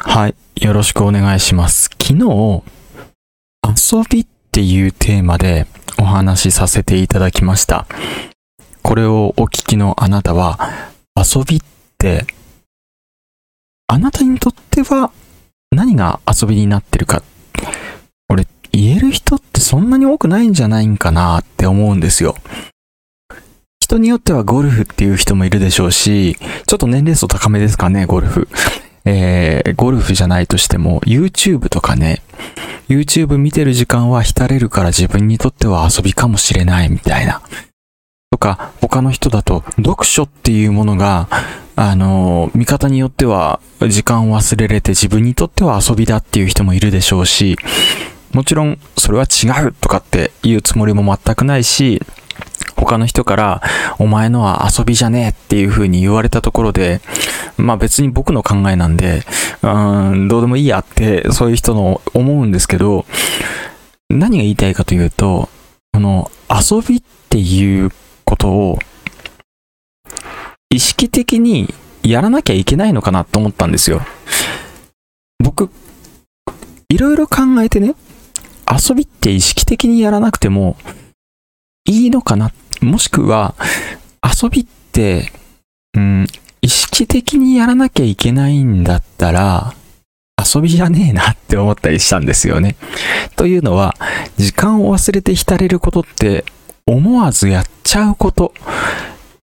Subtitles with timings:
[0.00, 0.34] はい。
[0.64, 1.90] よろしくお願いします。
[2.00, 2.62] 昨日、
[3.64, 5.66] 遊びっていうテーマで
[5.98, 7.84] お話しさせていただきました。
[8.82, 10.60] これをお聞きのあなたは、
[11.16, 11.60] 遊びっ
[11.98, 12.26] て、
[13.88, 15.10] あなたにとっては
[15.72, 17.24] 何が遊びになってるか、
[18.28, 22.36] これ言える人ってそんなに多くないんじゃないんかなって思うんですよ。
[23.80, 26.36] 人によってはゴルフっていう人もいるでしょうし、
[26.66, 28.46] ちょっと年齢層高めですかね、ゴルフ。
[29.04, 32.22] えー、ゴルフじゃないとしても、YouTube とかね、
[32.88, 37.42] YouTube 見てる時間は浸れるから自分にとっては遊びかもしれないみたいな。
[38.30, 41.28] とか、他の人だと、読書っていうものが、
[41.80, 47.56] あの見方によっては時間を忘れれて自分にとっては遊びだっていう人もいるでしょうし、
[48.32, 52.02] もちろんそれは違うとかっていうつもりも全くないし、
[52.78, 53.62] 他の人から、
[53.98, 57.00] お前のは遊びじゃねえっていう風に言われたところで、
[57.56, 59.24] まあ別に僕の考えなんで、
[59.62, 63.04] うん、どうでもいいやって、そういう人の思うんですけど、
[64.08, 65.48] 何が言いたいかというと、
[65.92, 67.90] この遊びっていう
[68.24, 68.78] ことを、
[70.70, 74.02] 意識的にやらなきゃいけないのかなと思ったんですよ。
[75.42, 75.70] 僕、
[76.88, 77.94] いろいろ考えてね、
[78.70, 80.76] 遊びって意識的にやらなくても
[81.86, 83.54] いいのかなもしくは、
[84.22, 85.32] 遊びって、
[85.94, 86.26] うん、
[86.60, 89.74] 意識的にやらなきゃいけないんだったら、
[90.38, 92.76] 遊びじゃねえなって思ったりしたんですよね。
[93.36, 93.96] というのは、
[94.36, 96.44] 時間を忘れて浸れることって、
[96.86, 98.54] 思わずやっちゃうこと。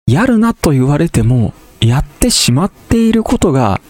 [0.06, 3.80] やるなと言われても、やってしまっていることが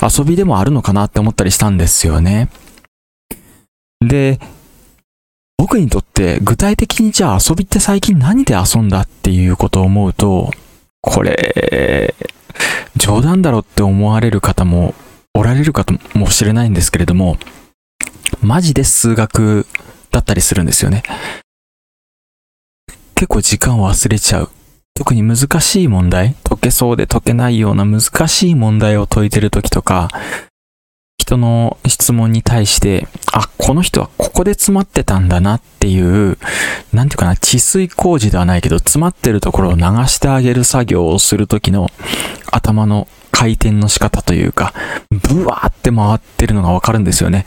[0.00, 2.48] 遊びでもあるのかなって思ったりしたんですよね。
[4.00, 4.38] で、
[5.62, 10.50] 僕にとって具体的にじゃあ遊びって最近何で遊んだっていうことを思うと、
[11.00, 12.16] これ、
[12.96, 14.92] 冗談だろって思われる方も
[15.34, 17.36] おられるかもしれないんですけれども、
[18.40, 19.68] マジで数学
[20.10, 21.04] だったりするんですよね。
[23.14, 24.50] 結構時間を忘れちゃう。
[24.94, 30.08] 特に難しい問題、解けそうで解けないような難しい問題を解いてるときとか、
[31.32, 36.36] 人の質問に対して、あ、この人はここで詰まってたんだなっていう、
[36.92, 41.90] なんていうかな、治水工事ではないけど、詰まってるところを流してあげる作業をするときの
[42.50, 44.74] 頭の回転の仕方というか、
[45.10, 47.46] ブワーって回ってるのがわかるんですよね。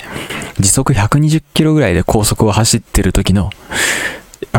[0.59, 3.51] 時速120キロぐらいで高速を走ってる時の、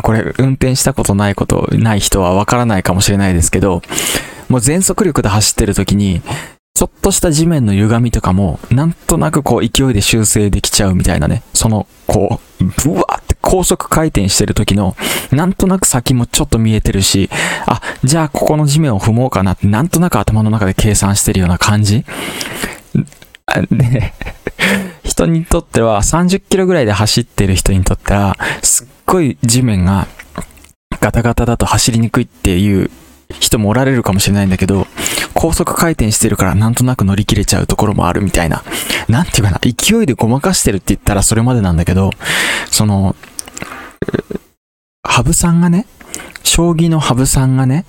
[0.03, 3.83] これ運転したことないことない人はわからないかもしれないですけど、
[4.49, 6.23] もう全速力で走ってる時に、
[6.77, 11.43] ちょっとした地面の歪みとかも、なんとなくこう勢いで修正できちゃうみたいなね。
[11.55, 14.95] その、こう、ブワーって高速回転してる時の、
[15.33, 17.31] なんとなく先もちょっと見えてるし、
[17.65, 22.05] あ、じゃあここの地面を踏もうかなって、なんとなく頭の中で計算してるような感じ。
[25.03, 30.09] 人にとっては30キロぐらいで走ってる人にとっては、すっごい地面が
[31.01, 32.91] ガタガタだと走りにくいっていう
[33.29, 34.87] 人もおられるかもしれないんだけど、
[35.35, 38.63] 高速回転してるからなんとなく乗り切れちゃうところもあるみたいな。
[39.09, 42.11] なんていうかな、勢いでごまかしてるって言ったらそれまでなんだけど、
[42.71, 43.15] その、
[45.03, 45.87] 羽生さんがね、
[46.43, 47.85] 将棋の羽生さんがね、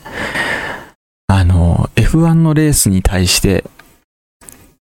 [1.27, 3.63] あの、F1 のレースに対して、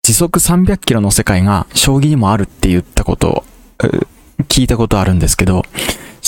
[0.03, 3.45] 時速300キロの世界が将棋にもあるって言ったことを、
[4.49, 5.65] 聞いたことあるんですけど、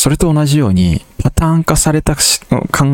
[0.01, 2.21] それと同じように、パターン化された考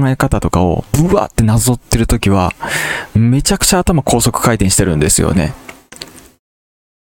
[0.09, 2.53] え方とかを、ブワーってなぞってるときは、
[3.15, 5.55] めちゃくちゃ頭高速回転してるんですよね。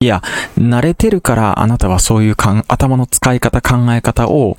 [0.01, 0.21] いや、
[0.59, 4.57] 慣れてるからあなたはそういうかん頭の使い方、考え方を、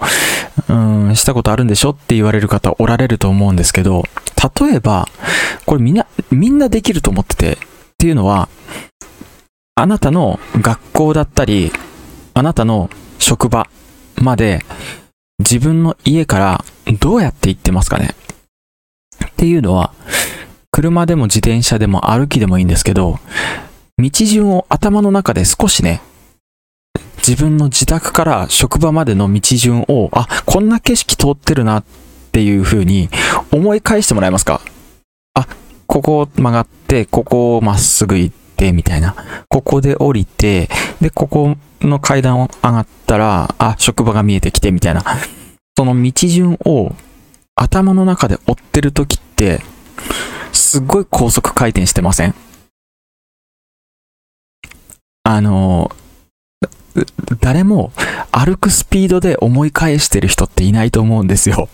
[0.71, 4.05] うん、したことあるんでしょって言われる方おられると思うんですけど、
[4.59, 5.06] 例えば、
[5.66, 7.59] これみんな、みんなできると思ってて、っ
[7.99, 8.49] ていうのは、
[9.75, 11.71] あなたの学校だったり、
[12.32, 12.88] あなたの
[13.19, 13.69] 職場
[14.16, 14.65] まで、
[15.40, 16.64] 自分の家から
[17.00, 18.14] どうやって行ってますかね？
[19.26, 19.92] っていうのは、
[20.70, 23.18] 車でも自転車でも歩きでもいいんですけど、
[23.98, 26.00] 道順を頭の中で少しね、
[27.26, 31.84] 自分の自宅から職場までの道順を、あ、こんな景色通ってるなっ
[32.30, 33.08] ていう風に
[33.50, 34.60] 思い返してもらえますか？
[35.34, 35.48] あ、
[35.87, 39.16] ここを曲がって、ここをまっすぐ行って、みたいな。
[39.48, 40.69] ここで降りて、
[41.00, 45.05] で、ここの階段を上がってたら、あ、職場が見えてきて、みたいな。
[45.76, 46.93] その道順を
[47.55, 49.61] 頭の中で追ってる時って、
[50.52, 52.34] すっごい高速回転してません？
[55.22, 55.90] あの、
[57.40, 57.93] 誰も
[58.31, 61.69] 歩くスピードで思い返してる人っていないと思うんですよ。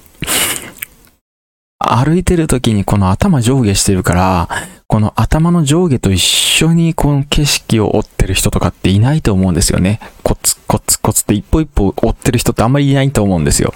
[1.83, 4.49] 歩いてる時にこの頭上下してるから、
[4.87, 9.99] この頭の上下と一緒にこの景色を追ってる人とかっていないと思うんですよね。
[10.23, 13.73] コツコツコツって一歩一歩追ってる人ってあんまりいないと思うんですよ。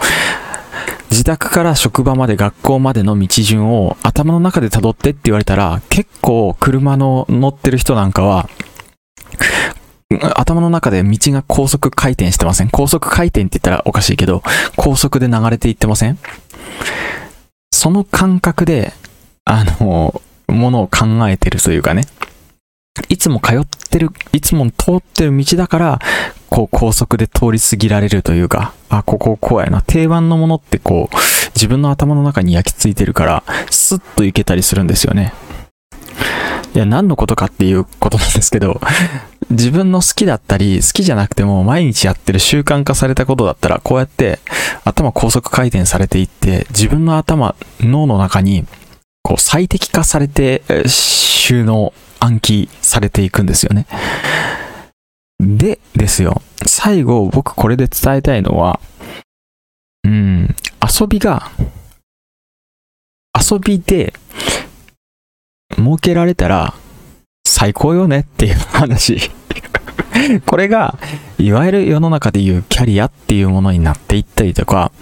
[1.11, 8.51] 自宅から職場まで学校までの道順を頭の中で辿ってって言われたら、結構車の乗ってる人なんかは、
[10.35, 14.43] 頭の中で道が高速回転してません高速回転って言ったらおかしいけど、
[14.77, 16.19] 高速で流れていってません？
[17.75, 18.93] その感覚で、
[19.45, 22.05] あの、ものを考えてるというかね、
[23.09, 25.99] いつも通ってる、いつも通ってる道だから、
[26.49, 29.83] こう高速で通り過ぎられるというか、あ、こここうやな。
[29.83, 31.17] 定番のものってこう、
[31.57, 35.35] 自分の頭の中に焼き付いてるから、スッといけたりするんですよね。
[36.75, 38.81] いや、何のことかっていうことなんですけど、
[39.51, 44.41] 自分の好きだったり、好きじゃなくても毎日やってる習慣化されたことだったら、こうやって
[44.85, 48.67] 頭高速回転されていって、自分の頭、脳の中に、
[49.23, 53.87] こう最適化されて、収納、暗記されていくんですよね。
[55.39, 56.43] で、ですよ。
[56.67, 58.81] 最後、僕これで伝えたいのは、
[60.05, 61.51] うん、遊びが、
[63.35, 64.15] 遊びで、
[65.77, 66.75] 設けられたら、
[67.47, 69.31] 最高よねっていう話。
[70.47, 70.99] これが、
[71.39, 74.93] いわゆる世の中でいうキャリアっていうものになっていったりとか、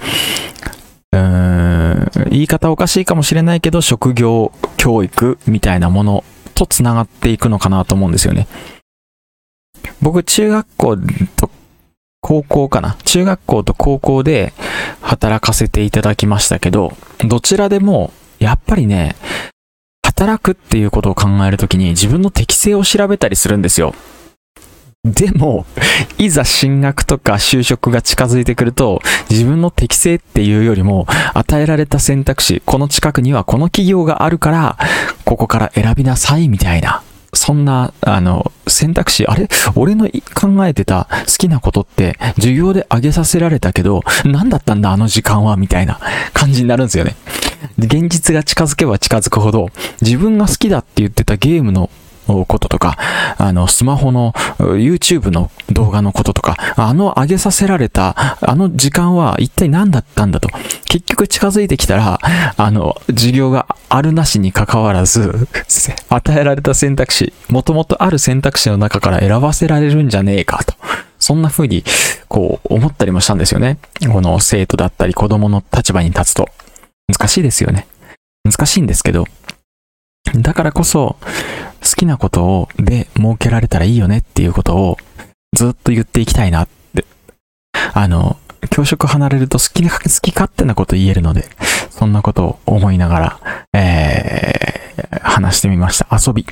[1.12, 6.24] うーん、言い方おかしいかもしれないけど、職業教育みたいなもの
[6.54, 8.46] とつながっていくのかなと思うんですよね。
[10.00, 10.96] 僕、中学校
[11.36, 11.50] と
[12.20, 12.96] 高校かな。
[13.04, 14.52] 中学校と高校で
[15.00, 19.16] 働かせていただきましたけど、どちらでも、やっぱりね、
[20.12, 23.94] 働くっていうことを考えるときに自分の適性を調べたりするんですよ。
[25.04, 25.66] でも、
[26.18, 29.00] いざ進学とか就職が近づいてくると、
[29.30, 34.78] 自分の適性っていうよりも、与えられた選択肢、この近くにはこの企業があるから、
[35.24, 37.02] ここから選びなさいみたいな、
[37.34, 39.48] そんな、あの、選択肢、あれ？
[39.74, 45.98] 俺の考えてた好きなことって、授業で挙げさせられたけど、何だったんだあの時間はみたいな
[46.32, 47.16] 感じになるんですよね。
[47.78, 49.68] で現実が近づけば近づくほど、
[50.00, 51.90] 自分が好きだって言ってたゲームの
[52.26, 52.96] こととか、
[53.38, 60.48] あの、スマホの、YouTube の動画のこととか、あの上げさせられた、あの時間は一体何だったんだと。
[60.86, 62.20] 結局近づいてきたら、
[62.56, 65.48] あの、授業があるなしに関わらず、
[66.08, 70.74] 与えられた選択肢、もともとある選択肢の中から選ばせられるんじゃねえかと。
[71.18, 71.84] そんな風に、
[72.28, 73.78] こう、思ったりもしたんですよね。
[74.12, 76.48] この生徒だったり子供の立場に立つと。
[77.12, 77.86] 難しいですよね。
[78.44, 79.26] 難しいんですけど、
[80.36, 81.16] だからこそ、
[81.82, 84.96] 好きなことを、で、設けられたらいいよねっていうことを、
[85.54, 87.04] ずっと言っていきたいなって。
[87.92, 88.38] あの、
[88.70, 91.48] 教職離れると好きな、好き勝手なこと言えるので、
[91.90, 93.40] そんなことを思いながら、
[93.74, 96.08] えー、話してみました。
[96.10, 96.46] 遊び。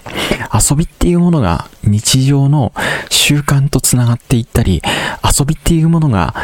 [0.52, 2.72] 遊びっていうものが日常の
[3.08, 4.82] 習慣とつながっていったり、
[5.24, 6.34] 遊びっていうものが、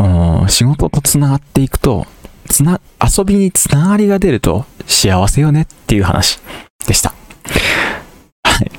[0.00, 2.06] うん仕事とつながっていくと、
[2.48, 6.40] つな、遊びにつながりが出ると幸せよねっていう話
[6.86, 7.14] でした。
[8.42, 8.70] はい。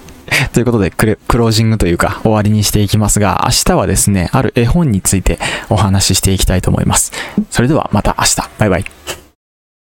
[0.53, 5.39] ということでク、クロージングというか終わりにしていきますが、明日はですね、ある絵本について
[5.69, 7.11] お話ししていきたいと思います。
[7.49, 8.49] それではまた明日。
[8.57, 9.18] バイバイ。